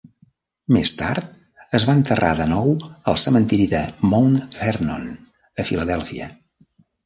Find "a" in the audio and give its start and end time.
5.13-5.71